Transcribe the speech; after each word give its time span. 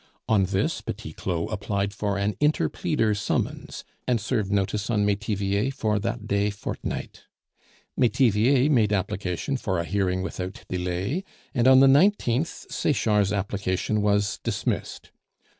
On 0.27 0.45
this 0.45 0.81
Petit 0.81 1.13
Claud 1.13 1.51
applied 1.53 1.93
for 1.93 2.17
an 2.17 2.33
interpleader 2.41 3.15
summons, 3.15 3.83
and 4.07 4.19
served 4.19 4.51
notice 4.51 4.89
on 4.89 5.05
Metivier 5.05 5.69
for 5.69 5.99
that 5.99 6.25
day 6.27 6.49
fortnight. 6.49 7.25
Metivier 7.95 8.67
made 8.67 8.93
application 8.93 9.57
for 9.57 9.77
a 9.77 9.83
hearing 9.85 10.23
without 10.23 10.63
delay, 10.67 11.23
and 11.53 11.67
on 11.67 11.81
the 11.81 11.85
19th, 11.85 12.71
Sechard's 12.71 13.31
application 13.31 14.01
was 14.01 14.39
dismissed. 14.43 15.11